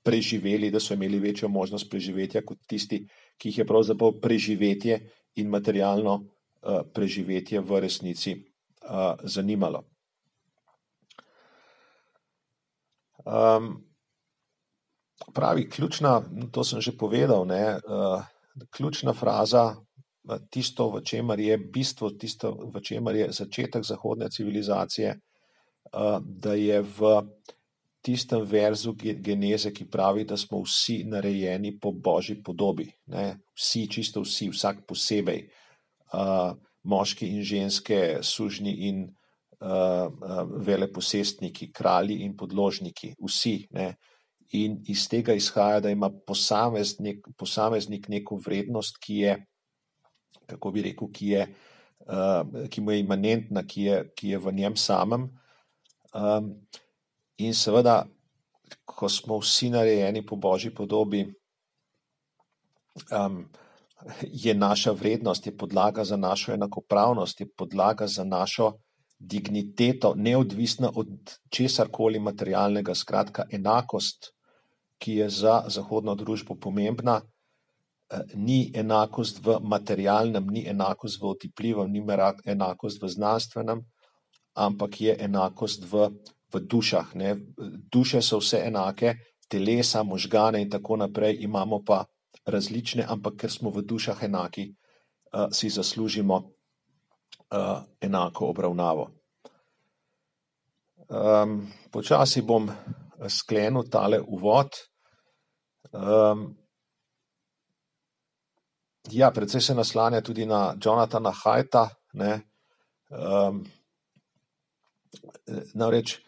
preživeli, 0.07 0.71
da 0.71 0.81
so 0.81 0.95
imeli 0.95 1.19
večjo 1.19 1.49
možnost 1.49 1.91
preživetja 1.91 2.43
kot 2.47 2.59
tisti, 2.67 3.03
ki 3.39 3.51
jih 3.51 3.59
je 3.59 3.67
pravzaprav 3.67 4.21
preživetje 4.23 5.01
in 5.43 5.51
materialno 5.51 6.15
uh, 6.21 6.83
preživetje 6.95 7.61
v 7.61 7.81
resnici 7.83 8.37
uh, 8.37 9.19
zanimalo. 9.23 9.83
Um, 13.27 13.83
pravi, 15.35 15.67
ključna, 15.71 16.23
to 16.53 16.65
sem 16.65 16.81
že 16.81 16.95
povedal, 16.97 17.45
ne, 17.47 17.77
uh, 17.83 18.23
ključna 18.71 19.13
fraza, 19.13 19.75
tisto, 20.51 20.91
v 20.91 21.03
čemer 21.07 21.41
je 21.41 21.59
bistvo, 21.59 22.11
tisto, 22.11 22.53
v 22.75 22.81
čemer 22.81 23.17
je 23.17 23.33
začetek 23.33 23.85
zahodne 23.85 24.31
civilizacije, 24.31 25.15
uh, 25.17 26.19
da 26.21 26.55
je 26.55 26.83
v 26.83 27.23
tistem 28.07 28.45
verzu 28.47 28.95
geneze, 28.99 29.73
ki 29.75 29.89
pravi, 29.91 30.25
da 30.25 30.37
smo 30.37 30.63
vsi 30.63 31.03
narejeni 31.11 31.75
po 31.79 31.91
božji 31.93 32.39
podobi. 32.43 32.87
Ne, 33.11 33.39
vsi, 33.55 33.87
čisto 33.91 34.23
vsi, 34.23 34.51
vsak 34.55 34.85
posebej, 34.87 35.47
uh, 36.15 36.55
moški 36.87 37.27
in 37.35 37.43
ženske, 37.43 38.19
sužni 38.23 38.75
in 38.89 39.03
uh, 39.07 40.07
veleposestniki, 40.63 41.73
kralji 41.75 42.23
in 42.23 42.37
podložniki, 42.39 43.17
vsi. 43.19 43.57
Ne. 43.75 43.97
In 44.55 44.79
iz 44.87 45.09
tega 45.11 45.35
izhaja, 45.35 45.81
da 45.83 45.91
ima 45.91 46.11
posameznik, 46.27 47.27
posameznik 47.35 48.07
neko 48.09 48.39
vrednost, 48.39 49.01
ki 49.03 49.17
je, 49.25 49.37
kako 50.47 50.71
bi 50.71 50.83
rekel, 50.83 51.11
ki, 51.13 51.29
je, 51.35 51.47
uh, 52.07 52.67
ki 52.71 52.81
mu 52.81 52.95
je 52.95 53.01
imanentna, 53.01 53.63
ki 53.67 53.89
je, 53.89 54.03
ki 54.17 54.35
je 54.35 54.39
v 54.39 54.53
njem 54.53 54.77
samem. 54.77 55.29
Um, 56.15 56.53
in 57.43 57.55
seveda, 57.55 58.05
ko 58.85 59.09
smo 59.09 59.39
vsi 59.43 59.71
narejeni 59.75 60.25
po 60.27 60.37
božji 60.37 60.73
podobi, 60.75 61.27
um, 63.11 63.45
je 64.23 64.55
naša 64.55 64.93
vrednost, 64.93 65.47
je 65.47 65.57
podlaga 65.57 66.05
za 66.05 66.17
našo 66.17 66.53
enakopravnost, 66.53 67.41
je 67.41 67.49
podlaga 67.49 68.07
za 68.07 68.25
našo 68.25 68.73
digniteto, 69.19 70.15
neodvisna 70.17 70.91
od 70.95 71.09
česar 71.51 71.89
koli 71.93 72.21
materialnega, 72.21 72.95
skratka, 72.95 73.47
enakost, 73.51 74.33
ki 74.99 75.21
je 75.21 75.31
za 75.31 75.63
zahodno 75.69 76.15
družbo 76.15 76.55
pomembna, 76.55 77.21
ni 78.35 78.71
enakost 78.75 79.43
v 79.45 79.59
materialnem, 79.63 80.47
ni 80.47 80.67
enakost 80.69 81.21
v 81.21 81.27
otipljivem, 81.27 81.91
ni 81.91 82.03
enakost 82.45 83.03
v 83.03 83.09
znanstvenem, 83.09 83.83
ampak 84.55 85.01
je 85.01 85.17
enakost 85.19 85.85
v, 85.85 86.11
v 86.55 86.61
dušah. 86.61 87.15
Ne. 87.15 87.37
Duše 87.93 88.23
so 88.23 88.39
vse 88.39 88.63
enake, 88.67 89.15
telesa, 89.49 90.03
možgane 90.03 90.63
in 90.63 90.71
tako 90.71 90.97
naprej, 90.97 91.37
imamo 91.41 91.83
pa 91.87 92.05
različne, 92.47 93.05
ampak 93.09 93.37
ker 93.37 93.51
smo 93.51 93.71
v 93.71 93.83
dušah 93.83 94.23
enaki, 94.23 94.71
eh, 94.71 95.49
si 95.51 95.71
zaslužimo 95.71 96.37
uh, 97.51 97.83
enako 98.01 98.51
obravnavo. 98.51 99.11
Um, 101.07 101.71
počasi 101.91 102.43
bom 102.43 102.71
sklenil 103.29 103.87
tale 103.91 104.19
uvod. 104.21 104.75
Um, 105.93 106.57
ja, 109.11 109.31
predvsej 109.31 109.61
se 109.61 109.75
naslanja 109.75 110.21
tudi 110.21 110.47
na 110.47 110.75
Jonathana 110.85 111.33
Hajta. 111.45 111.89
Um, 113.11 113.65
namreč 115.75 116.19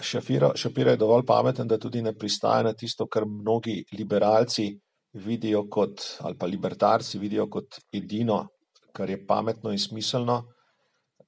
Šapira 0.00 0.90
je 0.90 0.96
dovolj 0.96 1.26
pameten, 1.26 1.68
da 1.68 1.78
tudi 1.78 2.02
ne 2.02 2.14
pristaja 2.16 2.62
na 2.62 2.72
tisto, 2.72 3.06
kar 3.06 3.26
mnogi 3.28 3.84
liberalci 3.92 4.70
vidijo 5.12 5.66
kot, 5.70 6.00
ali 6.20 6.38
pa 6.38 6.46
libertarci 6.46 7.18
vidijo 7.18 7.46
kot 7.50 7.76
edino 7.92 8.46
kar 8.92 9.10
je 9.10 9.26
pametno 9.26 9.72
in 9.72 9.78
smiselno, 9.78 10.36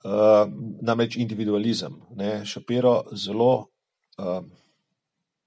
uh, 0.05 0.45
namreč 0.83 1.17
individualizem. 1.17 1.97
Ne? 2.17 2.45
Šapiro 2.45 3.03
zelo 3.17 3.53
uh, 3.59 4.45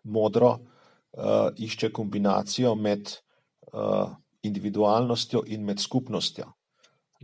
modro 0.04 0.50
uh, 0.50 1.50
išče 1.58 1.91
kombinacijo 1.93 2.76
med 2.76 3.12
uh, 3.73 4.10
individualnostjo 4.48 5.44
in 5.54 5.66
med 5.66 5.80
skupnostjo. 5.84 6.50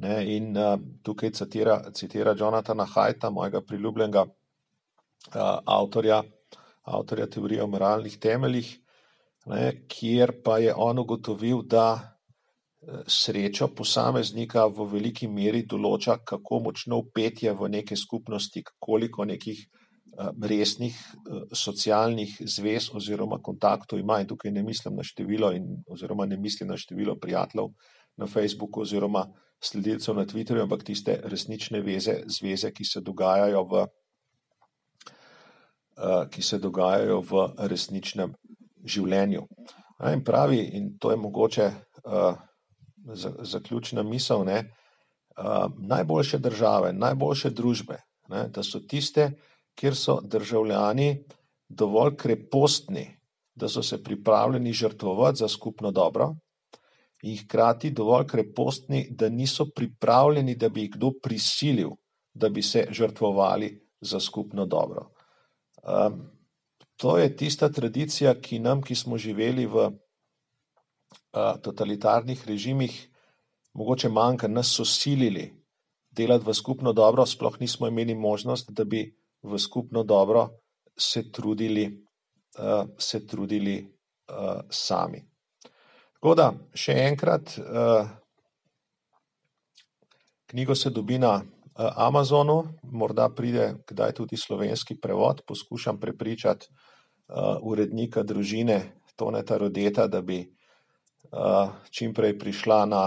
Ne? 0.04 0.20
In 0.36 0.54
uh, 0.58 0.78
tukaj 1.04 1.34
citira, 1.38 1.80
citira 1.94 2.36
Jonathana 2.40 2.86
Hajta, 2.90 3.30
mojega 3.30 3.62
priljubljenega 3.62 4.26
uh, 4.26 5.42
avtorja, 5.66 6.24
avtorja 6.84 7.28
teorije 7.28 7.64
o 7.64 7.68
moralnih 7.68 8.18
temeljih, 8.20 8.74
ne? 9.52 9.70
kjer 9.88 10.40
pa 10.44 10.58
je 10.64 10.74
on 10.76 11.00
ugotovil, 11.00 11.62
da 11.64 12.14
srečo 13.08 13.68
posameznika 13.76 14.66
v 14.68 14.88
veliki 14.92 15.28
meri 15.28 15.64
določa, 15.70 16.18
kako 16.26 16.60
močno 16.68 17.00
upetje 17.04 17.54
v 17.56 17.70
neke 17.78 17.96
skupnosti, 17.96 18.64
koliko 18.80 19.26
nekih 19.26 19.60
eh, 19.60 19.83
resnih 20.41 20.95
eh, 20.95 21.56
socialnih 21.56 22.41
zvez 22.45 22.89
oziroma 22.93 23.39
kontaktov 23.41 23.99
ima. 23.99 24.19
In 24.21 24.28
tukaj 24.28 24.52
ne 24.52 24.63
mislim 24.63 24.95
na 24.95 25.04
število, 25.04 25.52
in, 25.52 25.84
oziroma 25.88 26.26
ne 26.26 26.38
mislim 26.38 26.69
na 26.69 26.78
število 26.78 27.15
prijateljev 27.19 27.71
na 28.17 28.28
Facebooku 28.28 28.82
oziroma 28.82 29.28
sledilcev 29.63 30.15
na 30.15 30.26
Twitterju, 30.26 30.62
ampak 30.63 30.84
tiste 30.84 31.21
resnične 31.23 31.82
veze, 31.82 32.19
zveze, 32.28 32.71
ki 32.71 32.86
se 32.86 33.02
dogajajo 33.02 33.63
v, 33.63 33.86
ki 36.30 36.41
se 36.41 36.60
dogajajo 36.60 37.21
v 37.21 37.47
resničnem 37.71 38.36
življenju. 38.86 39.47
In 40.13 40.23
pravi, 40.23 40.60
in 40.78 40.97
to 40.99 41.12
je 41.12 41.17
mogoče 41.17 41.71
zaključna 43.41 44.04
misel, 44.04 44.43
ne, 44.45 44.60
najboljše 45.80 46.38
države, 46.38 46.93
najboljše 46.93 47.49
družbe, 47.49 47.97
ne, 48.30 48.47
da 48.54 48.63
so 48.63 48.80
tiste, 48.80 49.32
kjer 49.76 49.96
so 49.96 50.20
državljani 50.22 51.24
dovolj 51.70 52.16
krepostni, 52.16 53.08
da 53.56 53.70
so 53.70 53.84
se 53.84 54.04
pripravljeni 54.04 54.74
žrtvovati 54.74 55.38
za 55.38 55.48
skupno 55.48 55.92
dobro, 55.92 56.36
in 57.24 57.38
hkrati 57.38 57.92
dovolj 57.92 58.28
krepostni, 58.28 59.08
da 59.12 59.30
niso 59.30 59.66
pripravljeni, 59.76 60.56
da 60.56 60.70
bi 60.70 60.82
jih 60.82 60.92
kdo 60.92 61.12
prisilil, 61.24 61.90
da 62.34 62.50
bi 62.50 62.62
se 62.62 62.88
žrtvovali 62.92 63.88
za 64.02 64.20
skupno 64.20 64.66
dobro. 64.66 65.10
to 66.96 67.18
je 67.18 67.36
tista 67.36 67.70
tradicija, 67.70 68.42
ki 68.42 68.60
nam, 68.60 68.82
ki 68.82 68.96
smo 68.96 69.18
živeli 69.18 69.66
v 69.66 69.92
totalitarnih 71.64 72.48
režimih, 72.48 73.10
mogoče 73.74 74.10
manjka, 74.10 74.48
nas 74.48 74.76
so 74.76 74.86
silili 74.86 75.64
delati 76.12 76.46
v 76.46 76.54
skupno 76.54 76.94
dobro, 76.94 77.26
sploh 77.26 77.60
nismo 77.60 77.88
imeli 77.88 78.16
možnost, 78.16 78.72
da 78.72 78.84
bi 78.84 79.23
v 79.43 79.60
skupno 79.60 80.03
dobro 80.03 80.49
se 80.97 81.32
trudili, 81.32 81.88
se 82.97 83.27
trudili, 83.27 83.93
sami. 84.69 85.19
Tako 86.13 86.36
da, 86.36 86.45
še 86.73 86.93
enkrat, 87.10 87.58
knjigo 90.47 90.75
se 90.75 90.89
dobi 90.89 91.19
na, 91.19 91.41
Amazonu, 91.75 92.60
morda 92.93 93.25
pride 93.34 93.71
kdaj 93.89 94.12
tudi 94.13 94.38
slovenski 94.38 94.93
prevod, 95.01 95.41
poskušam 95.47 95.97
prepričati, 95.99 96.67
urednika 97.62 98.21
Družine, 98.23 99.01
Toneta 99.17 99.58
Rodeta, 99.58 100.06
da 100.08 100.21
bi, 100.21 100.43
čimprej 101.89 102.38
prišla 102.39 102.86
na, 102.86 103.03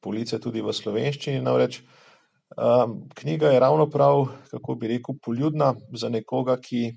police 0.00 0.38
tudi 0.38 0.62
v 0.62 0.72
slovenščini, 0.72 1.42
namreč, 1.42 1.80
knjiga 3.14 3.50
je 3.52 3.60
ravno 3.60 3.86
prav, 3.90 4.26
kako 4.50 4.74
bi 4.74 4.88
rekel, 4.88 5.14
poljudna 5.22 5.74
za 5.94 6.08
nekoga, 6.08 6.56
ki 6.60 6.92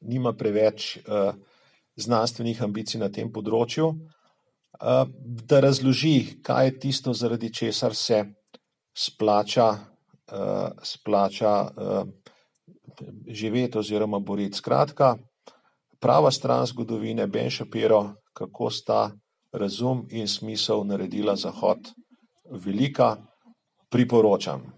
nima 0.00 0.32
preveč, 0.32 0.98
znanstvenih 1.96 2.62
ambicij 2.62 3.00
na 3.00 3.08
tem 3.12 3.32
področju, 3.32 3.92
da 5.50 5.60
razloži, 5.60 6.42
kaj 6.44 6.66
je 6.66 6.78
tisto, 6.80 7.12
zaradi 7.16 7.52
česar 7.52 7.94
se 7.96 8.24
splača, 8.96 9.70
splača, 10.82 11.52
živeti 13.28 13.78
oziroma 13.78 14.18
boriti. 14.18 14.56
Skratka, 14.56 15.16
prava 16.00 16.30
stran 16.30 16.66
zgodovine, 16.66 17.26
Ben 17.26 17.50
Shapiro, 17.50 18.14
kako 18.32 18.70
sta 18.70 19.10
razum 19.52 20.04
in 20.10 20.28
smisel 20.28 20.84
naredila 20.84 21.36
zahod 21.36 21.92
velika, 22.50 23.16
priporočam. 23.96 24.75